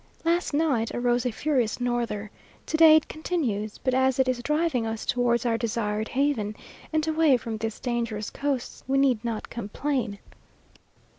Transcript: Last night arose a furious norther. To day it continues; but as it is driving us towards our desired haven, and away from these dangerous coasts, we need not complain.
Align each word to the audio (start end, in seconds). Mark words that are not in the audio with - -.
Last 0.25 0.51
night 0.51 0.89
arose 0.95 1.27
a 1.27 1.31
furious 1.31 1.79
norther. 1.79 2.31
To 2.65 2.75
day 2.75 2.95
it 2.95 3.07
continues; 3.07 3.77
but 3.77 3.93
as 3.93 4.17
it 4.17 4.27
is 4.27 4.41
driving 4.41 4.83
us 4.87 5.05
towards 5.05 5.45
our 5.45 5.59
desired 5.59 6.07
haven, 6.07 6.55
and 6.91 7.07
away 7.07 7.37
from 7.37 7.57
these 7.59 7.79
dangerous 7.79 8.31
coasts, 8.31 8.83
we 8.87 8.97
need 8.97 9.23
not 9.23 9.51
complain. 9.51 10.17